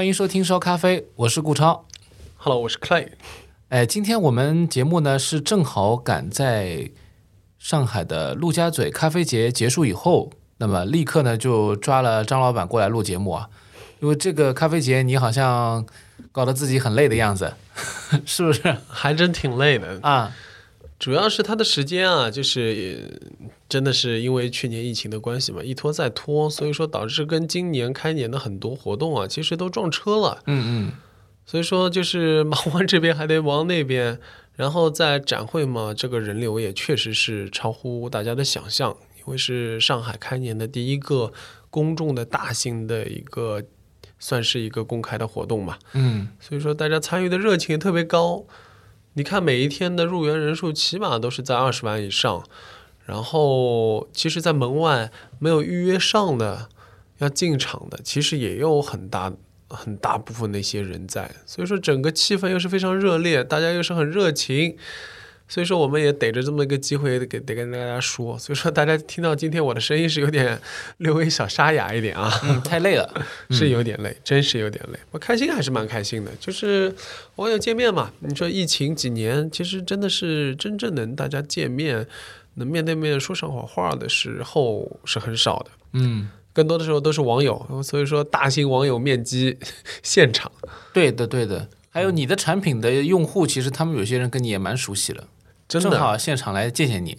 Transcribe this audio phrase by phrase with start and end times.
[0.00, 1.84] 欢迎收听烧咖啡，我是顾超。
[2.38, 3.06] Hello，我是 Clay。
[3.68, 6.90] 哎，今天我们节目呢是正好赶在
[7.58, 13.50] 上海的陆家嘴咖啡节结束以后，那么立刻呢就抓了张老板过来录节目啊，
[14.00, 15.84] 因为这个咖啡节你好像
[16.32, 17.52] 搞得自己很累的样子，
[18.24, 20.34] 是不是还真挺累的，啊？
[21.00, 30.42] 主要是他的时间啊，就是呃真的是因为去年疫情的关系嘛，一拖再拖，所以说导致跟今年开年的很多活动啊，其实都撞车了。
[30.46, 30.92] 嗯嗯，
[31.46, 34.20] 所以说就是忙完这边还得忙那边，
[34.56, 41.32] 然后在展会嘛，这个人流也确实是超乎大家的想象，因为是上海开年的第一个
[41.70, 43.62] 公众的大型的一个，
[44.18, 45.78] 算是一个公开的活动嘛。
[45.94, 48.44] 嗯，所以说大家参与的热情也特别高。
[49.20, 52.42] 你看每一天的入园人数起码都是在二十万以上，
[53.04, 56.70] 然后其实，在门外没有预约上的
[57.18, 59.30] 要进场的，其实也有很大
[59.68, 64.78] 很大部分那些人在，所以说整个气氛又是非常热烈，大家又是很热情。
[65.50, 68.38] 所以说，我们也逮着这么一个机会，给得跟大家说。
[68.38, 70.56] 所以说，大家听到今天我的声音是有点
[70.98, 72.32] 略微小沙哑一点啊。
[72.44, 73.12] 嗯太累了。
[73.50, 74.98] 是有点累，真是有点累。
[75.10, 76.94] 我开心还是蛮开心的，就是
[77.34, 78.12] 网友见面嘛。
[78.20, 82.06] 你说疫情几年，其实真的是真正能大家见面，
[82.54, 87.82] 能面对面说上好话的时候是很少的，嗯，更多的时候都是网友。
[87.82, 89.58] 所以说，大型网友面基
[90.04, 90.52] 现场，
[90.92, 91.68] 对的对的。
[91.92, 95.26] 还有你的产品的用户，其实他们有些人跟你也蛮熟悉了，正
[95.70, 97.16] 真的好现场来见见你。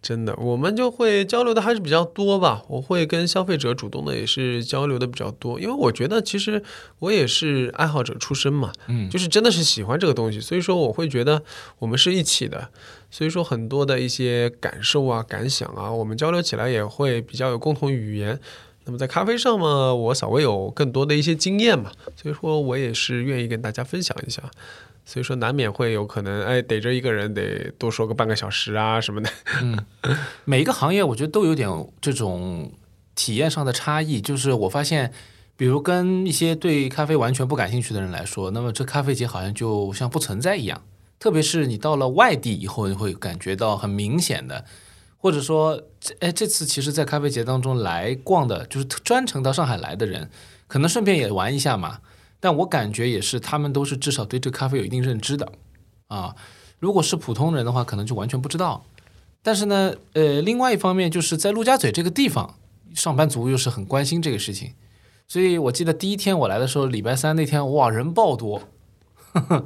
[0.00, 2.62] 真的，我们就会交流的还是比较多吧。
[2.68, 6.62] 我会跟消费者主动的也是交流的比较多，因为我觉得其实
[7.00, 11.42] 我也是爱好者出身嘛，嗯就是真的是喜欢这个东西，所以说我会觉得
[11.80, 12.68] 我们是一起的，
[13.10, 18.38] 所以说很多的一些感受啊、感想啊，我们交流起来也会比较有共同语言。
[18.84, 24.42] 那么在咖啡上嘛，我稍微有更多的一些经验嘛，所以说我也是愿意跟大家分享一下。
[25.08, 29.30] 所以说难免会有可能，哎，逮着一个人得多说个半个小时啊什么的。
[29.62, 29.78] 嗯
[30.44, 31.66] 每一个行业我觉得都有点
[31.98, 32.70] 这种
[33.14, 34.20] 体验上的差异。
[34.20, 35.10] 就是我发现，
[35.56, 40.82] 比如跟一些对咖啡完全不感兴趣的人来说，那么这咖啡节好像就像不存在一样。
[41.18, 44.66] 特别是你到了外地以后，你会感觉到很明显的，
[45.16, 45.82] 或者说，
[46.20, 50.28] 哎，这次其实，在咖啡节当中来逛的，就是专程到上海来的人，
[50.66, 52.00] 可能顺便也玩一下嘛。
[52.40, 55.52] 但我感觉也是，他们都是至少对这咖啡有一定认知的
[56.06, 56.34] 啊。
[56.78, 58.84] 如果是普通人的话，可能就完全不知道。
[59.42, 62.56] 但是呢，呃，另外一方面就是在陆家嘴这个地方，
[62.94, 64.74] 上班族又是很关心这个事情，
[65.26, 68.62] 所以我记得第一天我来的时候，礼拜三那天，哇，人爆多，
[69.32, 69.64] 呵 呵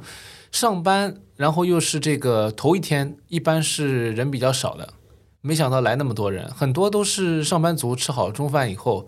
[0.51, 4.93] 上班，然后又是这个头一天，一般是人比较少的，
[5.41, 9.07] 没想到来那么多人，很多都是上班族吃好中饭以后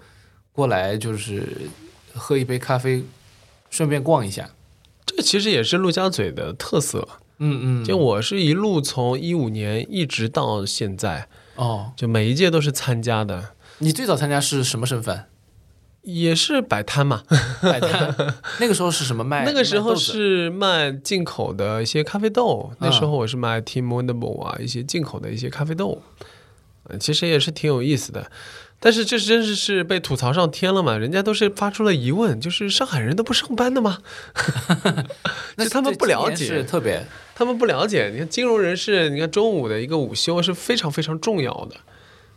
[0.51, 1.69] 过来，就是
[2.13, 3.03] 喝一杯咖啡，
[3.75, 4.51] 顺便逛一下。
[5.05, 7.05] 这其实也是陆家嘴的特色。
[7.39, 13.49] 嗯嗯，就我是一路从一五年一直到现在，哦，就每一届都是参加的，
[13.79, 15.25] 你最早参加是什么身份？
[16.03, 17.23] 也是摆摊嘛。
[17.61, 18.15] 摆摊。
[18.61, 19.43] 那个时候是什么卖？
[19.43, 26.01] 那个时候是卖进口的一些咖啡豆，那时候我是卖 Tim Wonderful 啊，一些进口的一些咖啡豆，
[26.83, 28.31] 呃其实也是挺有意思的。
[28.79, 30.97] 但是这真是是被吐槽上天了嘛？
[30.97, 33.99] 人家都是发出了疑问，就是上海人都不上班的吗？
[35.55, 41.77] 那 就他们不了解是特别他们不了解，你看金融人士，你看中午的一个午休是非常非常重要的，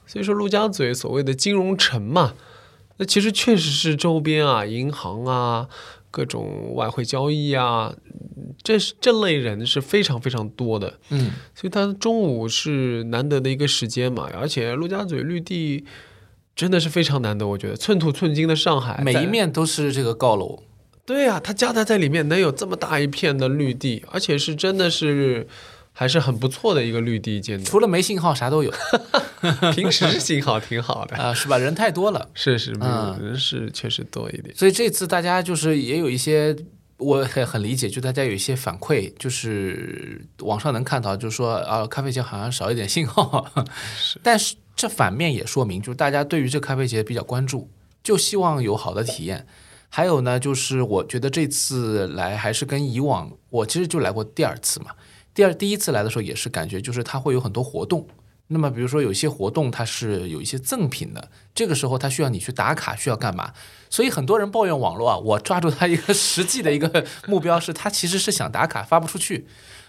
[0.07, 2.35] 所以说陆家嘴所谓的金融城嘛，
[2.97, 5.69] 那其实确实是周边啊，银行啊，
[6.11, 7.95] 各种外汇交易啊，
[8.63, 15.85] 这是这类人是非常非常多的，嗯所以他中午是难得的一个时间嘛，而且陆家嘴绿地
[16.59, 20.65] 真的是非常难得，我觉得寸土寸金的上海，每一面都是这个高楼。
[21.07, 25.47] 对呀、它夹杂在里面能有这么大一片的绿地，而且是真的是
[25.93, 27.65] 还是很不错的一个绿地建筑。
[27.71, 28.75] 除了没信号，啥都有
[29.73, 31.57] 平时信号挺好的，啊、是吧？
[31.59, 34.53] 人太多了，是是，嗯人是确实多一点。
[34.57, 36.57] 所以这次大家就是也有一些，
[36.97, 43.47] 我很很理解，就大家有一些反馈，就是网上能看到，就是说啊，咖啡节好像少一点信号，
[44.25, 47.69] 但是这反面也说明，就是大家对于这咖啡节比较关注，
[48.01, 49.45] 就希望有好的体验。
[49.89, 54.93] 还有呢，就是我觉得这次来还是跟以往，我其实就来过第二次嘛。
[55.35, 58.07] 第二第一次来的时候也是感觉，就是它会有很多活动。
[58.47, 63.53] 那么比如说有一些活动它是有一些赠品的，这个时候它需要你去打卡，需要干嘛？
[63.91, 69.47] 所以很多人抱怨网络啊，我抓住它一个实际的一个目标是，它其实是想打卡发不出去，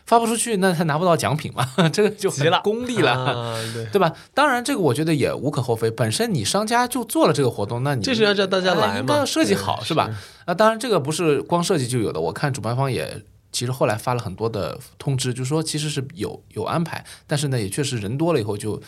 [0.10, 1.64] 发不出去，那他拿不到奖品嘛，
[1.94, 3.12] 这个就很功利了。
[3.12, 4.12] 啊、对，对吧？
[4.34, 5.92] 当然，这个我觉得也无可厚非。
[5.92, 10.10] 本身你商家就做了这个活动，那你就是要叫大家哎来嘛，应该要设计好是吧？？
[10.48, 12.20] 那当然，这个不是光设计就有的。
[12.20, 13.22] 我看主办方也
[13.52, 18.82] 其实后来发了很多的通知，就说其实是有有安排，但是呢，也确实人多了以后就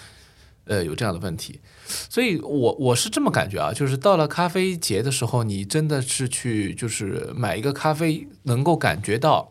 [0.65, 1.59] 呃有这样的问题。
[1.85, 9.50] 所以我我是这么感觉啊，就是到了咖啡节的时候，你真的是去就是买一个咖啡，能够感觉到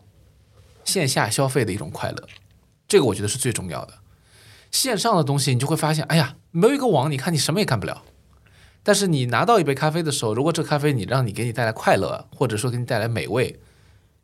[0.85, 2.27] 线下消费的一种快乐，
[2.87, 3.95] 这个我觉得是最重要的。
[4.71, 8.03] 线上的东西，你就会发现，哎呀，没有一个网，你看你什么也干不了。
[8.83, 13.59] 但是你拿到一杯咖啡的时候，如果这咖啡你让你给你带来快乐，或者说给你带来美味，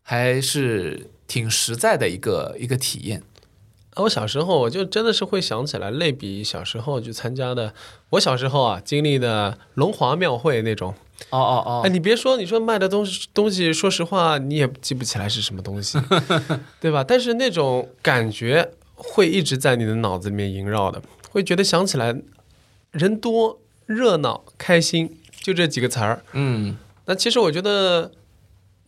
[0.01, 3.21] 还是挺实在的一个一个体验。
[3.97, 7.73] 啊我小时候我就真的是会想起来类比小时候去参加的，
[8.11, 10.93] 我小时候啊经历的龙华庙会那种。
[11.31, 15.97] 哦哦哦哎，哦，你别说，你说卖的东西东西，说实话你也记不起来是什么东西，
[16.79, 17.03] 对吧？
[17.03, 21.01] 但是那种感觉会一直在你的脑子里面萦绕的，
[21.31, 22.15] 会觉得想起来
[22.91, 26.21] 人多、热闹、开心，就这几个词儿。
[26.33, 28.11] 嗯，那其实我觉得，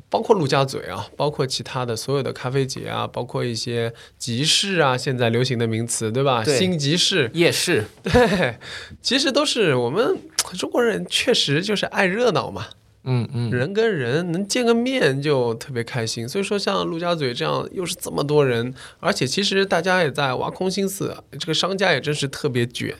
[0.10, 6.44] 包括陆家嘴啊，包括其他的所有的咖啡节啊，包括一些集市啊，现在流行的名词，对吧？
[6.44, 8.58] 对新集市，夜市，对，
[9.02, 10.18] 其实都是我们
[10.58, 12.66] 中国人确实就是爱热闹嘛，
[13.04, 16.28] 嗯嗯，人跟人能见个面就特别开心。
[16.28, 22.96] 所以说，像陆家嘴这样又是这么多人，而且其实大家也在挖空心思，这个商家也真是特别卷。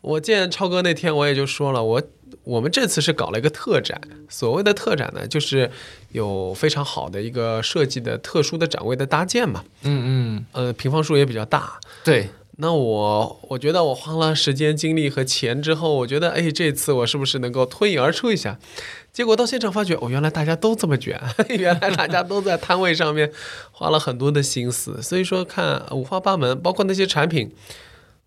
[0.00, 2.02] 我见超哥那天，我也就说了，我
[2.44, 4.00] 我们这次是搞了一个特展。
[4.28, 5.70] 所谓的特展呢，就是
[6.10, 11.78] 有非常好的一个设计的特殊的展位的搭建嘛，嗯嗯，呃，平方数也比较大。
[12.04, 18.58] 对，那我我觉得我花了时间、精力和钱之后，我觉得哎，这次我是不是能够脱颖而出一下？
[19.12, 21.20] 结果到现场发觉，哦，原来大家都这么卷，
[21.50, 23.30] 原来大家都在摊位上面
[23.70, 25.02] 花了很多的心思。
[25.02, 27.54] 所以说，看五花八门，包括那些产品、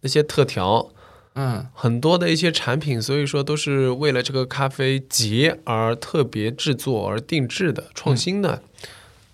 [0.01, 0.91] 那些特调，
[1.35, 8.63] 嗯很多的一些产品，所以说都是为了这个咖啡节而特别制作而定制的、创新的。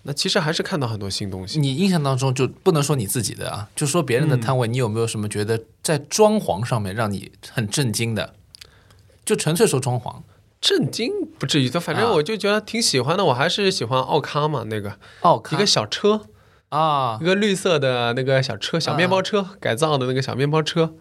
[0.02, 1.60] 那其实还是看到很多新东西。
[1.60, 8.34] 你印象当中就不能说你自己的啊，就说别人的摊位，你有没有什么觉得在装潢上面让你很震惊的？
[9.24, 10.22] 就纯粹说装潢，
[10.60, 13.24] 震惊不至于，但反正啊我就觉得挺喜欢的。
[13.26, 16.22] 我还是喜欢奥康嘛，那个奥康一个小车，
[16.70, 20.94] 啊一，个绿色的那个小车，小面包车，改造的那个小面包车。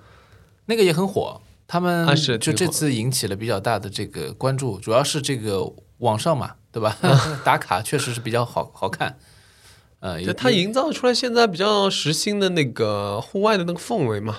[0.71, 2.07] 那个也很火，他们
[2.39, 6.97] 就这次引起了比较大的这个关注，主要是这个网上嘛，对吧？
[7.43, 9.17] 打卡确实是比较好好看，
[9.99, 14.37] 呃，它营造出来现在比较时兴的那个户外的那个氛围嘛。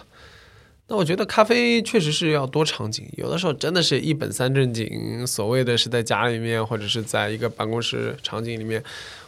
[0.89, 8.83] 那我觉得咖啡确实是要多场景，有的时候真的是一本三正经，所谓的是在家里面或者是在一个办公室场景里面，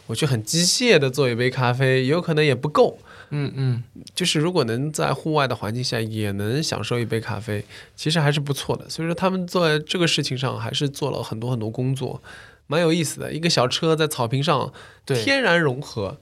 [0.07, 2.97] 我去很机械的做一杯咖啡，有可能也不够。
[3.29, 3.83] 嗯嗯，
[4.13, 8.89] 就是如果能在户外的环境下也能享受一杯咖啡，其实还是不错的。
[8.89, 12.21] 所以说他们在这个事情上还是做了很多很多工作，
[12.67, 13.33] 蛮有意思的。
[13.33, 14.71] 一个小车在草坪上
[15.05, 16.17] 对，天然融合，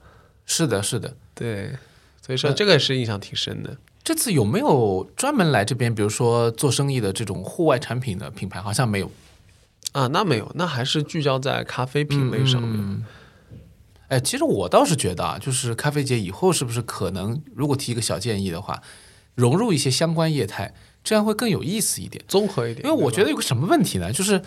[0.46, 1.14] 是的，是的。
[1.34, 1.76] 对，
[2.22, 3.76] 所以说这个是印象挺深的。
[4.02, 8.60] 这次有没有专门来这边，比如说做生意的这种户外产品的品牌？
[8.60, 9.10] 好像没有。
[9.92, 12.80] 啊，那没有，那还是聚焦在咖啡品类上面。
[12.80, 13.04] 嗯
[14.08, 18.82] 哎，其实我倒是觉得啊，就是咖啡节以后是不是可能，如果提一个小建议的话，
[19.34, 22.24] 融入一些相关业态，这样会更有意思一点。
[22.28, 24.12] 综合一点，因为我觉得得有个什么问题呢？
[24.12, 24.40] 就是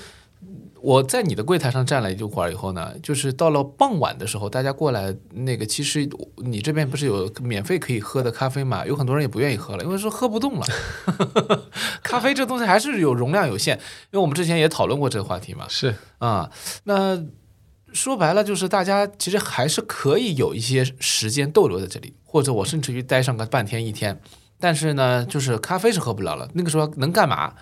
[0.80, 8.86] 我在你的柜台上站了一会儿以后呢，就是到了傍晚的时候，大家过来，那个其实你这边不是有免费可以喝的咖啡嘛？
[8.86, 10.66] 有很多人也不愿意喝了，因为说喝不动了。
[12.04, 15.66] 咖啡这东西还是有容量有限，因为我们之前也讨论过这个话题嘛。
[15.68, 16.50] 是啊，
[16.84, 17.22] 那
[17.98, 24.22] 说白了就是大家其实还是可以有一些时间逗留在这里，或者我甚至于待上个半天一天。
[24.60, 27.54] 但是呢，就是咖啡是喝不了了，那个时候能干嘛？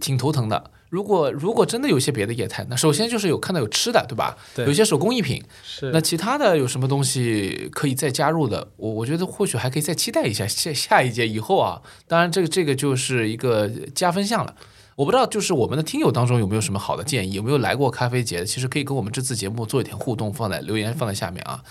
[0.00, 0.70] 挺头疼的。
[0.90, 4.36] 如果如果真的有一些别的业态，那首先就是有看到有吃的，对吧？
[4.54, 8.68] 对有些手工艺品，是那其他的有什么东西可以再加入的？
[8.76, 11.80] 我我觉得或许还可以再期待一下下下一届以后啊。
[12.06, 14.54] 当然，这个这个就是一个加分项了。
[14.98, 17.34] 我不知道，就是我们的听友当中有没有什么好的建议？
[17.34, 18.44] 有没有来过咖啡节的？
[18.44, 21.62] 其实可以跟我们这次节目做一点互动，放在留言放在下面啊。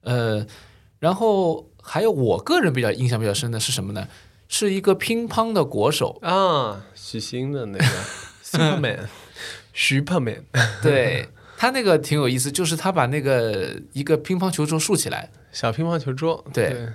[0.00, 0.46] 呃，
[0.98, 4.08] 然后还有我个人比较印象比较深的是什么呢？
[4.48, 7.84] 是一个乒乓的国手，啊，许昕的那个
[8.42, 9.00] Superman，
[9.74, 10.44] 徐 Superman，
[10.82, 11.28] 对
[11.58, 16.88] 他那个挺有意思，就是他把那个一个乒乓球桌竖起来，小乒乓球桌，对对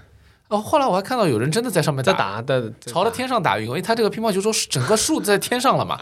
[0.50, 6.00] 哦，后来我还看到有人真的在上面在打，打的朝着天上打运功，因为他这个乒乓球桌是整个竖在天上了嘛，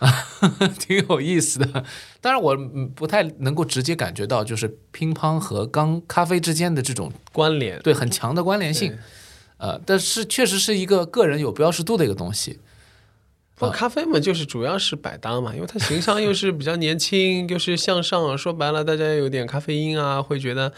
[0.80, 1.84] 挺有意思的。
[2.22, 7.78] 当然，我嗯不太能够直接感觉到就是乒乓和刚咖啡之间的这种关联。
[7.80, 8.96] 对很强的关联性，
[9.58, 12.58] 呃，但是确实是一个个人有标识度的一个东西。
[13.58, 20.70] 不，咖啡嘛，就是主要是百搭嘛，因为它形象又是比较年轻， 又是向上，说白了，大家有点咖啡因啊，会觉得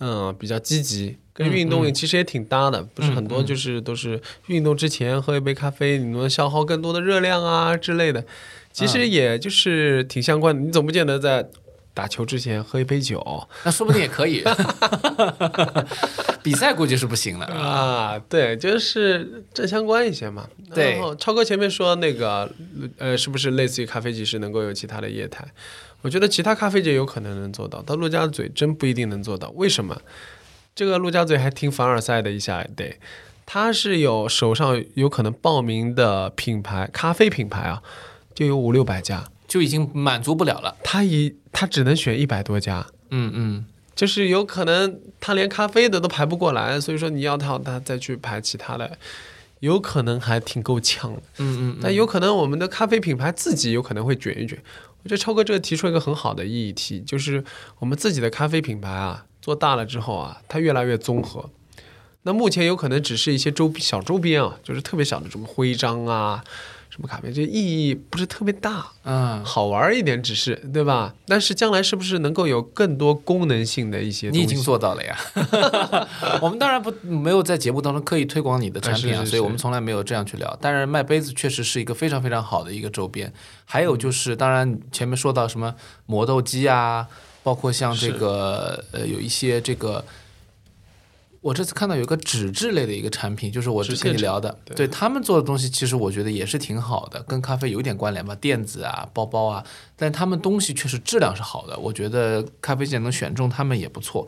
[0.00, 2.82] 嗯比较积极，跟运动其实也挺搭的。
[2.82, 8.24] 不是很多就是都是运动之前喝一杯咖啡，你能消耗更多的热量啊之类的，
[8.72, 10.60] 其实也就是挺相关的。
[10.60, 11.48] 你总不见得在
[11.94, 14.42] 打球之前喝一杯酒那说不定也可以，
[16.42, 17.46] 比赛估计是不行了。
[17.46, 20.46] 啊，对，就是正相关一些嘛。
[20.74, 22.50] 对然后超哥前面说那个，
[22.98, 25.46] 呃，是不是类似于咖啡机是能够有其他的业态？
[26.02, 29.50] 我觉得其他咖啡机有可能能做到，但陆家嘴真不一定能做到。
[29.54, 29.96] 为什么？
[30.74, 32.98] 这个陆家嘴还挺凡尔赛的一下，对，
[33.46, 37.80] 他是有手上有可能报名的品牌咖啡品牌啊，
[38.34, 40.76] 就有五六百家，就已经满足不了了。
[40.82, 42.86] 他一他只能选一百多家。
[43.10, 48.98] 嗯嗯，就是有可能他连咖啡的都排不过来，所以说你要他他再去排其他的，
[49.60, 51.22] 有可能还挺够呛的。
[51.38, 54.58] 嗯嗯，但有可能我们的咖啡品牌自己有可能会卷一卷。
[55.02, 57.44] 我觉得超哥这个提出了一个很好的议题，就是
[57.78, 61.50] 我们自己的咖啡品牌啊，做大了之后啊，它越来越综合。
[62.22, 66.42] 那目前有可能只是一些周小周边啊，就是特别小的什么徽章啊，
[66.94, 68.86] 什么卡片，这意义不是特别大。
[69.02, 71.12] 嗯，好玩儿一点只是对吧？
[71.26, 74.38] 但是将来是不是能够有更多功能性的一些东西？
[74.38, 75.18] 你已经做到了呀。
[76.40, 80.56] 我们当然不没有在节目当中刻意推广你的产品啊，是是是所以我们从来没有这样去聊。
[80.60, 83.32] 但是卖杯子确实是一个非常非常好的一个周边。
[83.64, 85.74] 还有就是，当然前面说到什么
[86.06, 87.08] 磨豆机啊，
[87.42, 90.04] 包括像这个呃有一些这个。
[91.44, 99.62] 我这次看到有一个纸质类的一个产品，就是我之前跟你聊的，对对他们做的东西，其实我觉得也是挺好的，跟咖啡有点关联吧，垫子啊、包包啊，
[99.94, 104.26] 但他们东西确实质量是好的，我觉得咖啡界能选中他们也不错。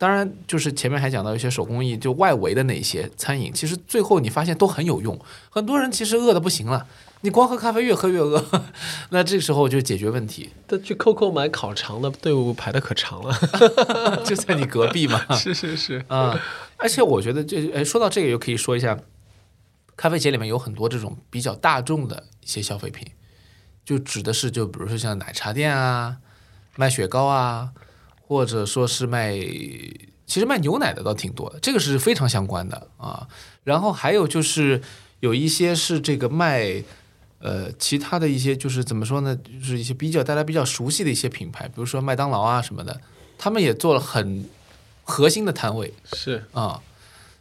[0.00, 5.20] 当然，就是前面还讲到一些手工艺，就外围的那些餐饮，其实最后你发现都很有用。
[5.50, 6.86] 很多人其实饿的不行了，
[7.20, 8.42] 你光喝咖啡越喝越饿，
[9.10, 13.38] 那这个时候就解决问题，他去 COCO 买烤肠的队伍排的可长了。
[14.24, 15.20] 就在你隔壁嘛。
[15.36, 16.40] 是是是，啊、
[16.78, 18.98] 而且我觉得这，哎，说到这个，又可以说一下，
[19.98, 23.06] 咖啡节里面有很多这种比较大众的一些消费品，
[23.84, 26.16] 就指的是，就比如说像奶茶店啊，
[26.76, 27.72] 卖雪糕啊，
[28.30, 29.36] 或者说是卖，
[30.24, 33.26] 其实卖牛奶的倒挺多的，这个是非常相关的啊。
[33.64, 34.80] 然后还有就是
[35.18, 36.84] 有一些是这个卖。
[37.42, 43.00] 呃，其他的一些就是怎么说呢，就是一些比较大家比较熟悉的一些品牌，比如说麦当劳啊什么的，
[43.38, 44.44] 他们也做了很
[45.04, 46.82] 核心的摊位，是啊、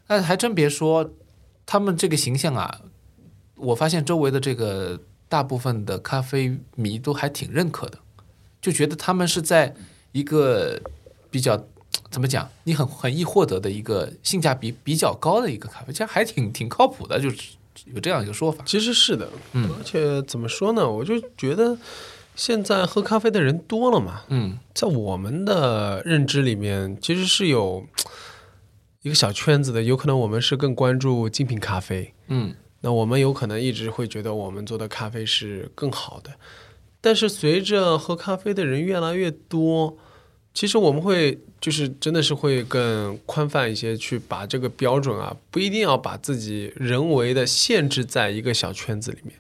[0.08, 1.12] 但还真别说，
[1.66, 2.80] 他们这个形象啊，
[3.56, 8.00] 我发现周围的这个大部分的咖啡迷都还挺认可的，
[8.62, 9.76] 就觉得他们是在
[10.12, 10.80] 一个
[11.30, 11.62] 比较
[12.10, 17.54] 怎么讲，你很很易获得的一个性价比比较高的一个咖啡，其实还挺挺靠谱的，就是
[17.86, 18.64] 有这样一个说法。
[18.66, 19.70] 其实是的，嗯。
[19.78, 21.78] 而且怎么说呢，我就觉得
[22.36, 24.58] 现在喝咖啡的人多了嘛，嗯。
[24.74, 27.86] 在我们的认知里面，其实是有
[29.04, 32.56] 一个小圈子的，有可能我们是更关注精品咖啡，嗯。
[32.82, 36.32] 那我们有可能一直会觉得我们做的咖啡是更好的，
[37.02, 39.98] 但是随着喝咖啡的人越来越多，
[40.54, 49.34] 其实我们会就是真的是会更宽泛一些，去把这个标准啊，不一定要把自己人为的限制在一个小圈子里面。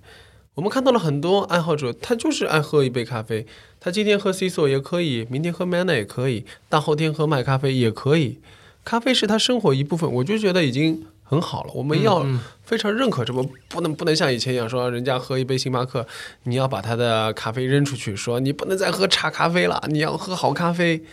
[0.56, 3.46] 我们看到了很多爱好者，他就是爱喝一杯咖啡，
[3.80, 8.40] 他今天喝 CISO 也可以，明天喝 Mana 也可以，大后天喝麦咖啡也可以。
[8.84, 11.72] 咖啡是他生活一部分，我就觉得已经很好了。
[11.76, 12.26] 我们要
[12.64, 16.06] 非常认可这么，不能不能像以前一样说，人家喝一杯星巴克，
[16.44, 21.04] 你要把他的咖啡扔出去，说你不能再喝茶咖啡了，你要喝好咖啡。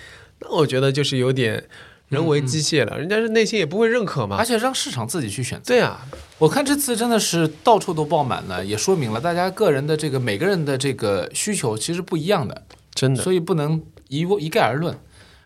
[0.41, 1.63] 那我觉得就是有点
[2.09, 4.45] 人为机械了，人家是内心也不会认可嘛而。
[4.45, 5.75] 且让市场自己去选择。
[5.75, 6.07] 对啊，
[6.39, 12.63] 我看这次真的是到处都爆满了，也说明了大家个人的这个每个人的这个需求其实不一样的。
[12.95, 14.99] 真的所以不能一一概而论。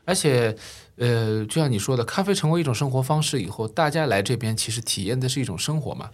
[0.06, 0.56] 而且，
[1.00, 6.10] 呃，就像你说的，咖啡成为一种生活方式以后，大家来这边其实体验的是一种生活嘛。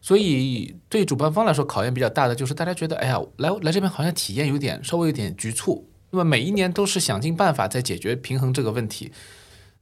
[0.00, 5.86] 所以对主办方来说，考验比较大的就是大家觉得，哎呀，来来这边好像体验有点稍微有点局促。
[6.10, 9.12] 那么每一年都是想尽办法在解决平衡这个问题，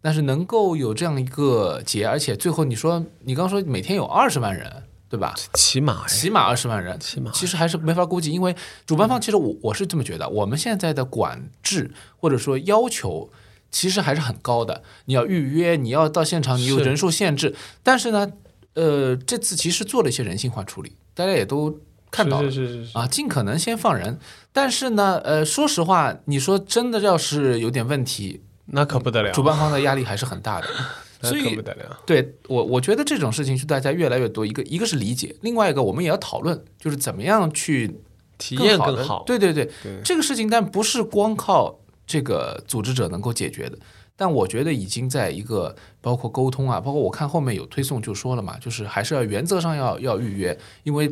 [0.03, 5.35] 但是能够有这样一个节，而且最后你说你刚说每天有二十万人，对吧？
[5.55, 13.31] 起码哎，起码二十万人，起码其实还是没法估计，因为主办方其实我我是这么觉得，我们现在的管制或者说要求，
[13.71, 14.83] 其实还是很高的。
[15.07, 17.55] 你要预约，你要到现场，你有人数限制。
[17.83, 18.31] 但是呢，
[18.75, 22.51] 呃，这次其实做了一些人性化处理，大家也都看到了。
[22.51, 24.19] 是是是是是，啊，尽可能先放人。
[24.53, 30.67] 但是呢，呃，说实话，你说真的，要是有点问题，那可不得了，主办方的压力还是很大的。
[31.21, 31.61] 那所以。
[32.07, 38.01] 对我，我觉得这种事情是大家越来越多，一个一个是理解，另外一个我们也要讨论，就是怎么样去
[38.39, 43.79] 体验更好，对对对，对这个事情，但不是光靠这个组织者能够解决的。
[44.17, 51.09] 但我觉得已经在一个包括沟通啊，包括我看后面有推送就说了嘛，就是还是要原则上要要预约，因为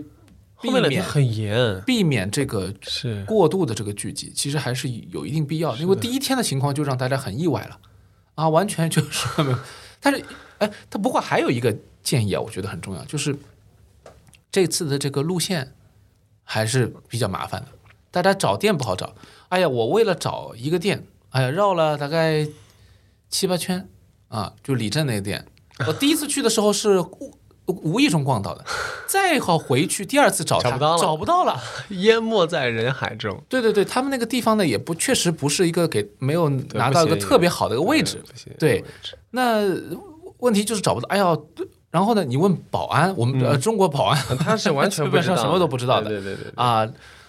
[0.61, 7.79] 避免很严，避免这个是过度的这个聚集，其实还是有一定必要的，因为第一天的情况就让大家很意外了，
[8.35, 9.59] 啊，完全就是没有。
[10.01, 10.25] 但是，
[10.59, 13.37] 哎，他不过还有一个建议啊，我觉得很重要，就是
[14.51, 15.75] 这次的这个路线
[16.43, 17.69] 还是比较麻烦的，
[18.11, 19.15] 大家找店不好找。
[19.49, 22.47] 哎呀，我为了找一个店，哎呀，绕了大概
[23.29, 23.89] 七八圈
[24.29, 25.47] 啊，就李镇那个店。
[25.87, 27.35] 我第一次去的时候是无
[27.67, 28.65] 无意中逛到的，
[29.07, 31.61] 再好回去第二次找他找不到了找不到了。
[31.91, 38.23] 淹没在人海中，对对对，他们那个地方呢，也不确实不是一个给没有拿到一个特别好的一个位置。
[38.59, 38.85] 对
[39.31, 39.63] 那
[40.39, 41.09] 问题就是找不到。
[41.09, 41.37] 哎呀，
[41.91, 46.87] 然后呢，你问保安，我们、呃中国保安他是完全基不知道， 本上什么都不知道的对对对对，啊，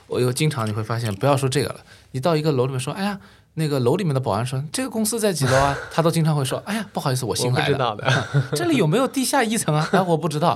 [0.07, 1.79] 我又经常你会发现，不要说这个了，
[2.17, 3.19] 你到一个楼里面说，哎呀。
[3.59, 8.05] 那个楼里面的保安说：“这个公司在几楼啊？” 他都经常会说：“哎呀，不好意思，我新来的，知道的，
[8.53, 10.55] 这里有没有地下一层啊？” 哎，我不知道，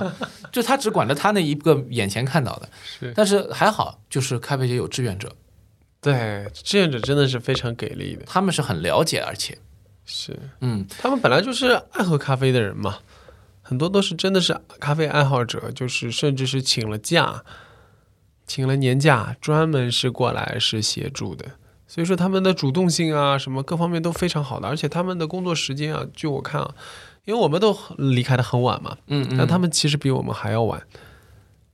[0.52, 2.68] 就他只管着他那一个眼前看到的。
[3.00, 5.32] 是但是还好，就是咖啡节有志愿者，
[6.00, 9.58] 对志愿者真的是非常给力的，他们是很了解，而且，
[10.04, 12.98] 是嗯，他们本来就是爱喝咖啡的人嘛，
[13.62, 17.42] 很多都是真的是咖啡爱好者，就是甚至是请了假，
[18.46, 21.46] 请了年假，专门是过来是协助的。
[21.86, 26.74] 所以说他们的主动性啊，什么各方面都非常好的，而且他们的工作时间啊，据我看啊，
[27.24, 30.82] 因为我们都离开的很晚嘛，嗯嗯，但他们其实比我们还要晚，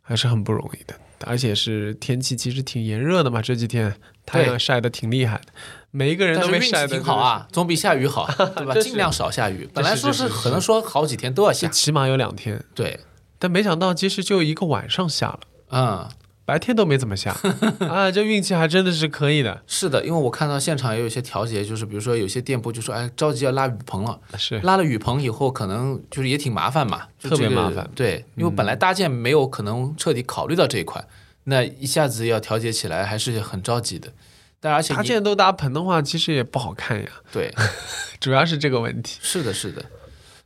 [0.03, 0.95] 还是很不容易的。
[1.27, 3.93] 而且是天气其实挺炎热的嘛，这几天
[4.25, 5.53] 太阳晒得挺厉害的，
[5.90, 8.75] 每一个人都被晒得挺好啊，总比下雨好， 对吧？
[8.75, 9.69] 尽量少下雨。
[9.75, 13.01] 本来说是是可能说好几天都要下，这起码有两天，对，
[13.38, 15.40] 但没想到其实就一个晚上下了，
[15.71, 16.09] 嗯，
[16.49, 17.31] 白天都没怎么下
[17.91, 31.07] 啊，这运气还真的是可以的，是的，因为我看到现场也有一些调节，就是比如说有些店铺就说，哎，着急要拉雨棚了，是拉了雨棚以后，可能就是也挺麻烦嘛，就特别麻烦嗯对，因为本来搭建没有可能彻底考虑到这一块，
[31.45, 34.11] 那一下子要调节起来还是很着急的。
[34.59, 37.53] 但而且搭你建都搭棚的话，其实也不好看呀，对，
[38.19, 39.19] 主要是这个问题。
[39.21, 39.85] 是的，是的。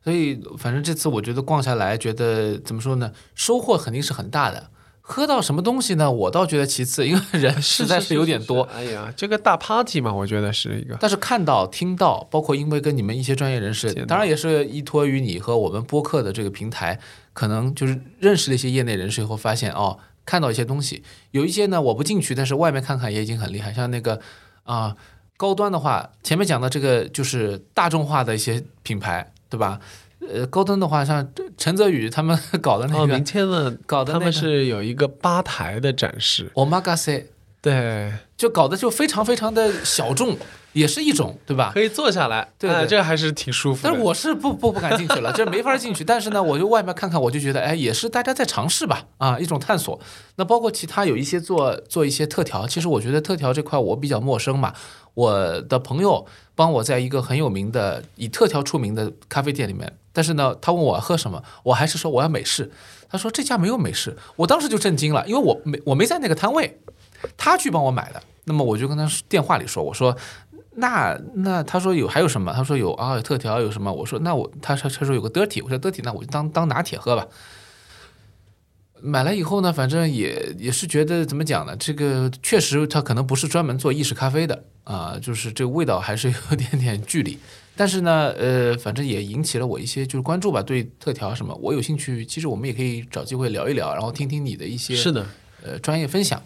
[0.03, 4.69] 所以反正这次我觉得逛下来，觉得怎么说呢，收获肯定是很大的。
[5.13, 6.11] 喝到什么东西呢？
[6.11, 8.63] 我倒觉得其次，因为人实在是有点多。
[8.75, 16.99] 哎呀，这个大 party 嘛，我觉得是一个但是看到、听到，包括因为跟你们一些专业人士，当然也是依托于你和我们播客的这个平台，
[17.35, 24.19] 可能就是认识了一些业内人士以后，发现哦，看到一些东西，有一些呢我不进去，但是外面看看也已经很厉害，像那个
[24.63, 24.97] 啊、
[25.37, 29.79] 高端的话，前面讲的这个就是大众化的一些品牌，对吧？
[30.31, 37.25] 呃，高登的话，像陈泽宇他们 搞的那哦，个，明天呢，搞的那个他们是有一个吧台的展示，omakase，
[37.61, 40.37] 对，就搞得就非常非常的小众，
[40.73, 41.71] 也是一种，对吧？
[41.75, 43.89] 可以坐下来，对这还是挺舒服的。
[43.89, 46.03] 但是我是不不不敢进去了， 这没法进去。
[46.03, 49.99] 但是呢，我就外面看看，我就觉得，哎，也是大家在尝试吧，啊，一种探索。
[50.37, 54.73] 那包括其他有一些做做一些特调，其实我觉得特调这块我比较陌生嘛。
[55.15, 62.71] 我的朋友帮我在一个很有名的以特调出名的咖啡店里面，但是呢，他问我喝什么，我还是说我要美式。
[63.09, 66.81] 他说这家没有美式，我当时就震惊了，因为我没我没在那个摊位，
[67.37, 68.23] 他去帮我买的。
[68.45, 70.17] 那么我就跟他电话里说，我说
[70.77, 72.53] 那那他说有还有什么？
[72.55, 73.93] 他说有啊，有特调有什么？
[73.93, 77.27] 我说那我他他他说有个 dirty，我说 dirty，那我就当当拿铁喝吧。
[79.05, 81.77] 买来以后呢，反正也也是觉得怎么讲呢？
[81.77, 87.39] 这个确实它可能不是专门做意式咖啡的啊、就是这个味道还是有点点距离。
[87.75, 92.25] 但是呢，呃，反正也引起了我一些就是关注吧，对特调什么，我有兴趣。
[92.25, 95.27] 其实我们也可以找机会聊一聊，然后听听你的一些是的，
[95.65, 96.43] 呃专业分享。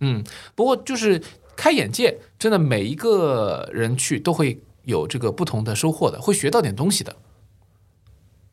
[0.00, 1.22] 嗯，不过就是
[1.54, 7.14] 开眼界，真的每一个人去都会有这个不同的收获的，会学到点东西的。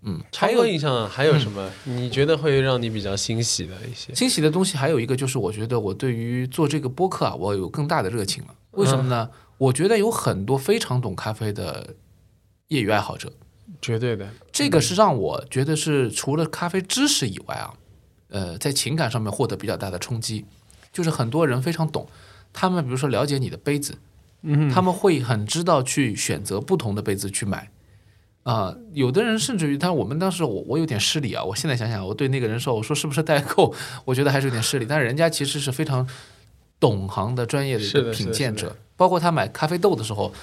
[0.01, 1.69] 嗯，超还有印象还有什么？
[1.83, 4.13] 你觉得会让你比较欣喜的一些？
[4.13, 8.55] 欣喜的东西还有一个就是，我觉得我对于做这个播客啊，我有更大的热情了。
[8.71, 9.29] 为什么呢？
[9.57, 11.95] 我觉得有很多非常懂咖啡的
[12.69, 13.31] 业余爱好者，
[13.81, 17.73] 绝对的，这个是让我觉得是除了咖啡知识以外啊，
[18.29, 20.45] 呃，在情感上面获得比较大的冲击。
[20.91, 22.07] 就是很多人非常懂，
[22.51, 23.97] 他们比如说了解你的杯子，
[24.41, 27.69] 嗯他们会很知道去选择不同的杯子去买。
[28.43, 33.71] 啊、有的人甚至于，但我们当时我我有点失礼啊，我现在想想，我对那个人说，我说是不是代购，
[34.05, 36.07] 我觉得还是有点失礼，但是人家其实是非常
[36.79, 40.33] 懂行的专业的一个品鉴者，包括他买咖啡豆的时候，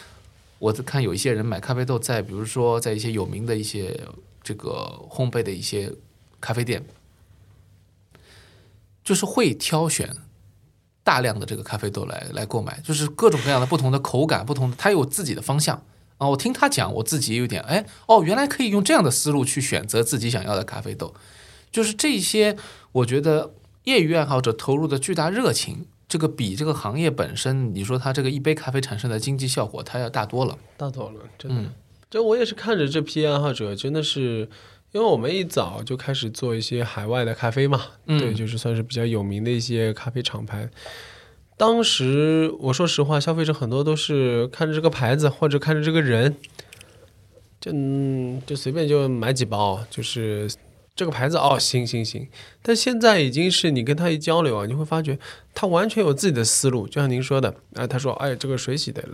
[0.59, 4.01] 我在看有一些人买咖啡豆在，比如说在一些有名的一些
[4.43, 5.93] 这个烘焙的一些
[6.41, 6.83] 咖啡店，
[9.05, 10.17] 就是会挑选
[11.05, 15.83] 大量的这个咖啡豆来来购买，就是各种各样的不同的口感，不同的，他有自己的方向
[16.19, 16.29] 啊。
[16.29, 21.15] 我听他讲，我自己有点哎哦，原来可以用这样的思路去选择自己想要的咖啡豆，
[21.71, 22.57] 就是这些，
[22.93, 23.53] 我觉得
[23.85, 25.87] 业余爱好者投入的巨大热情。
[26.09, 30.59] 这个比这个行业本身，你说它这个一杯咖啡产生的经济效果，它要大多了。
[30.77, 31.63] 大多了，真的。
[31.63, 31.71] 嗯
[32.09, 34.49] 这我也是看着这批爱好者，真的是，
[34.93, 40.71] 因为我们一早就开始做一些海外的咖啡嘛，嗯对，就是算是比较有名的一些咖啡厂牌。
[41.57, 46.37] 当时我说实话，消费者很多都是看着这个牌子或者看着这个人，
[47.61, 50.49] 就嗯就随便就买几包，就是
[50.97, 52.27] 这个牌子哦，行行行。
[52.63, 55.17] 但现在已经是你跟他一交流啊，你会发觉
[55.55, 59.05] 他完全有自己的思路，就像您说的，啊，他说，哎，这个水洗的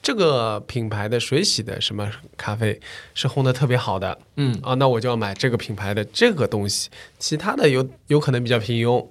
[0.00, 2.78] 这个品牌的水洗的什么咖啡
[3.14, 9.04] 是烘的特别好的嗯啊，那我就要买这个品牌的这个东西，其他的有有可能比较平庸。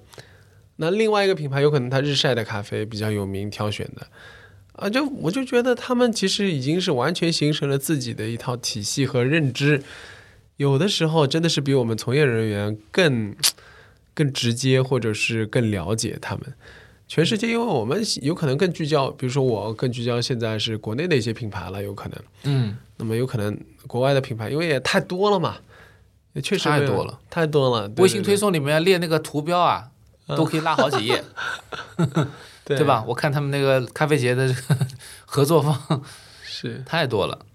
[0.77, 4.07] 那另外一个品牌有可能它日晒的咖啡比较有名，挑选的
[4.73, 9.84] 啊，就我就觉得他们其实已经是完全形成了自己的一套体系和认知，
[10.58, 13.36] 有的时候真的是比我们从业人员更
[14.14, 16.54] 更直接，或者是更了解他们。
[17.08, 22.18] 全世界，因为我们有可能更聚焦，比如说我更聚焦现在是国内的一些品牌了，有可能。
[22.44, 25.58] 嗯，那么有可能国外的品牌，因为也太多了嘛，
[26.34, 27.90] 也确实太多了，太多了。
[27.90, 29.92] 对微信推送里面列那个图标啊，
[30.38, 31.22] 都可以拉好几页，
[32.64, 32.86] 对 对？
[32.86, 33.04] 吧？
[33.06, 34.78] 我看他们那个咖啡节的这个
[35.26, 36.02] 合作方
[36.44, 37.46] 是，太多了，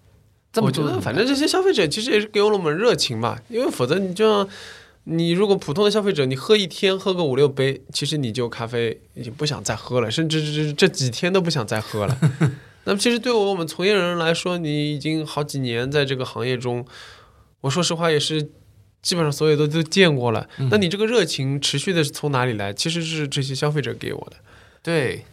[0.57, 4.49] 这么我觉得反正这些消费者其实也是给了我们热情嘛，因为否则你就像
[5.05, 12.19] 你如果普通的消费者，你喝一天喝个五六杯，其实你就咖啡已经不想再喝了，甚至这这几天都不想再喝了。
[12.85, 16.87] 那么其实对我们从业人员来说，你已经好几年在这个行业中，
[17.61, 18.51] 我说实话也是。
[19.03, 22.73] 基本上所有都都见过了，那你这个热情持续的是从哪里来？
[22.73, 24.37] 其实是这些消费者给我的。
[24.83, 25.25] 对，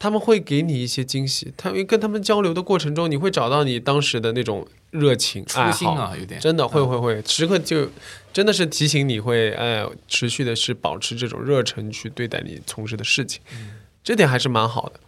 [0.00, 6.40] 他们会给你一些惊喜，他们跟他们交流的过程中，你会找到你当时的那种热情、初心啊，有点。
[6.40, 7.86] 真的会会会，时刻就
[8.32, 13.42] 真的是提醒你会，哎，持续的是保持这种热忱去对待你从事的事情，
[14.02, 14.98] 这点还是蛮好的。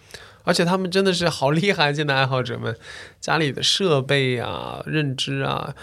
[0.45, 2.77] 而且他们真的是好厉害，现在爱好者们
[3.19, 5.75] 家里的设备啊、认知啊，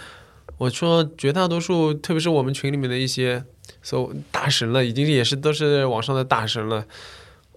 [0.60, 3.44] 我说绝大多数，特别是我们群里面的一些
[3.82, 6.86] 所大神了，已经也是都是网上的大神了。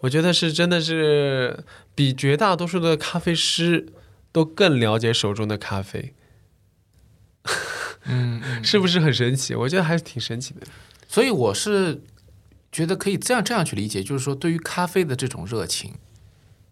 [0.03, 3.87] 我觉得是真的是比绝大多数的咖啡师
[4.31, 6.15] 都更了解手中的咖啡，
[8.05, 9.55] 嗯， 嗯是不是很神奇？
[9.55, 10.67] 我觉得还是挺神奇的。
[11.09, 12.03] 所以我是
[12.71, 15.95] 觉得可以这样这样去理解，就是说对于咖啡的这种热情，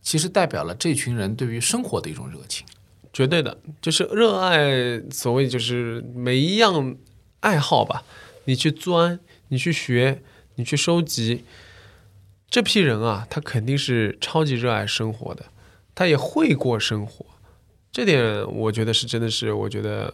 [0.01, 2.67] 其实代表了这群人对于生活的一种热情。
[3.13, 6.97] 绝对的，就是热爱，所谓就是每一样
[7.41, 8.05] 爱好吧，
[8.45, 10.23] 你去钻，你去学，
[10.55, 11.45] 你去收集，
[12.51, 15.47] 这批人啊，他肯定是超级热爱生活的，
[15.95, 17.25] 他也会过生活，
[17.93, 20.13] 这点我觉得是真的是，我觉得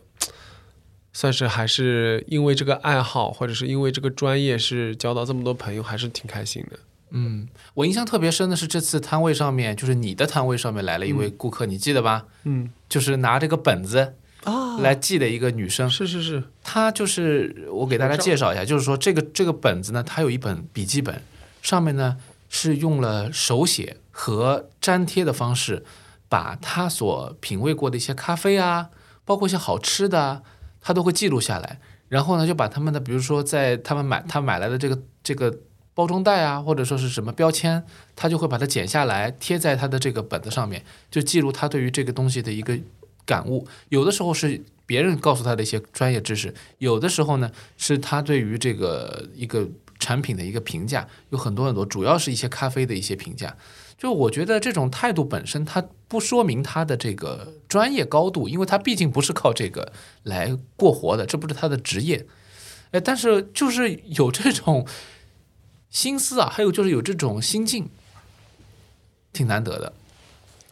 [1.14, 6.78] 算是还是因为这个爱好，或者是因为这个专业，是交到这么多朋友，还是挺开心的。
[7.10, 12.26] 嗯，我印象特别深的是这次摊位上面，就是你的摊位上面来了一位顾客，你记得吧？
[12.44, 12.70] 嗯。
[12.88, 21.22] 就是拿这个本子啊，来记的一个女生，是是是，她就是我给大家介绍一下，就是说这个这个本子呢，它有一本笔记本，
[21.66, 22.16] 上面呢
[22.48, 25.84] 是用了手写和粘贴的方式，
[26.28, 28.90] 把他所品味过的一些咖啡啊，
[29.24, 30.42] 包括一些好吃的啊，
[30.80, 31.80] 她都会记录下来。
[32.08, 35.52] 然后呢，就把他们的，比如说在他们买他买来的这个这个
[35.92, 37.82] 包装袋啊，或者说是什么标签，
[38.14, 42.78] 他就会把它剪下来贴在他的这个本子上面，就记录他对于这个东西的一个
[43.24, 43.66] 感悟。
[43.88, 49.68] 有的时候是别人告诉他的一些专业知识，有的时候呢是他对于这个一个
[50.06, 53.56] 产品的一个评价，有很多很多，主要是一些咖啡的一些评价。
[53.98, 59.92] 就我觉得这种态度本身，它不说明他的这个专业高度，因为他毕竟不是靠这个
[60.22, 62.24] 来过活的，这不是他的职业。
[62.92, 64.86] 哎，但是就是有这种
[65.90, 67.90] 心思啊，还有就是有这种心境，
[69.32, 69.92] 挺难得的。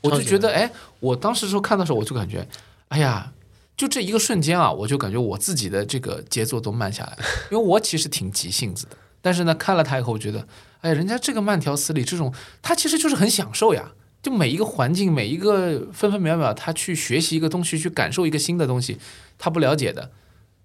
[0.02, 0.70] 我就觉得，哎，
[1.00, 2.46] 我当时时候看的时候，我就感觉，
[2.88, 3.32] 哎呀，
[3.76, 8.96] 就这一个瞬间啊，我就感觉我自己的这个节奏都慢下来了，因为我其实挺急性子的。
[9.24, 10.46] 但是呢，看了他以后，我觉得，
[10.82, 13.92] 哎，人家这个慢条斯理，这种他其实就是很享受呀。
[14.22, 18.98] 就每一个环境，每一个分分秒秒，他去学习一个东西，去感受一个新的东西，
[19.38, 20.10] 他不了解的，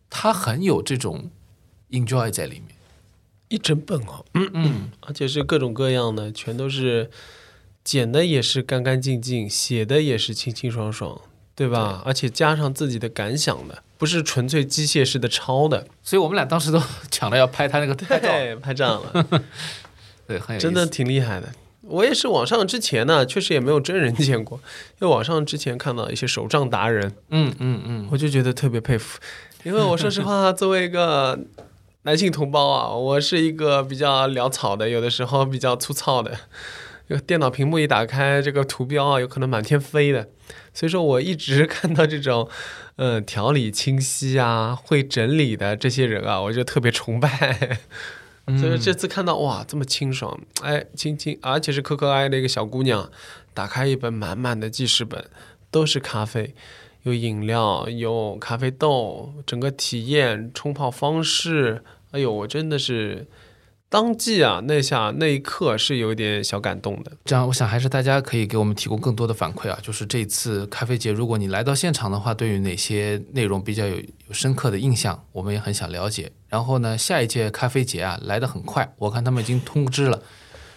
[0.10, 1.32] 他很有这种
[1.92, 2.76] enjoy 在里面。
[3.48, 7.10] 一整本哦，嗯嗯，而且是各种各样的，全都是
[7.84, 11.22] 剪的也是干干净净，写的也是清清爽爽，
[11.60, 12.02] 对吧？
[12.06, 15.86] 而且加上自己的感想的，不是纯粹机械式的抄的。
[16.02, 19.26] 所以我们俩当时都抢着要拍他那个拍照，对，拍照了，
[20.26, 21.50] 对，很有真的挺厉害的。
[21.82, 24.58] 我也是网上之前呢，确实也没有真人见过，
[25.02, 29.20] 因为网上之前看到一些手账达人，嗯嗯嗯，我就觉得特别佩服。
[29.64, 31.38] 因为我说实话，作为一个
[32.04, 36.40] 男性同胞啊，我是一个比较潦草的，有的时候比较粗糙的。
[37.10, 40.30] 这个电脑屏幕一打开，这个图标啊，有可能满天飞的。
[40.76, 42.48] 所以说我一直 看到这种，
[42.98, 47.80] 嗯，条理清晰啊，会整理的这些人啊，我就特别崇拜。
[48.60, 53.10] 所以这次看到哇，这么清爽，哎，清清，而且是可可爱的一个小姑娘，
[53.56, 55.26] 打开一本满满的记事本，
[55.72, 56.54] 都是咖啡，
[57.04, 63.28] 有饮料，有咖啡豆，整个体验冲泡方式，哎呦，我真的是
[63.90, 67.12] 当即啊，那下那一刻是有点小感动的。
[67.26, 69.80] 这样，我想还是大家可以给我们提供更多的反馈啊。
[69.82, 76.32] 就是这次咖啡节，如果你来到现场的话，对于哪些内容比较有有深刻的印象，我们也很想了解。
[76.48, 80.22] 然后呢，下一届咖啡节啊来得很快，我看他们已经通知了，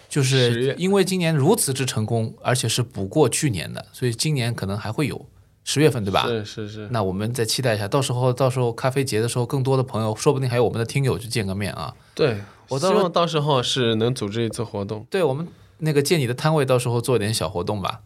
[0.09, 5.23] 就是因为今年如此之成功，而且是补过去年的，所以今年可能还会有
[5.63, 6.25] 十月份，对吧？
[6.27, 11.93] 是是是，那我们再期待一下，到时候到时候咖啡节的时候，更多的朋友，说不定还有我们的听友去见个面啊。
[12.15, 15.05] 对，我希望到时候是能组织一次活动。
[15.09, 15.47] 对我们
[15.79, 18.01] 那个借你的摊位，到时候做点小活动吧。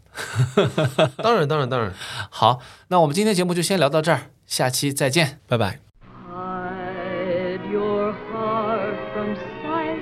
[1.22, 1.93] 当然当然当然，
[2.32, 5.39] 好，那我们今天节目就先聊到这儿，下期再见。
[5.48, 5.80] 拜拜。
[6.30, 10.00] Hide your heart from sight.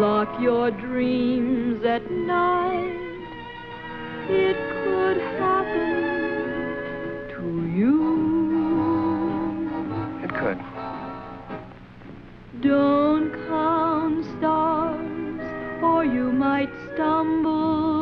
[0.00, 2.94] Lock your dreams at night.
[4.30, 6.76] It could happen
[7.34, 7.42] to
[7.76, 8.27] you.
[12.60, 17.97] Don't count stars, or you might stumble.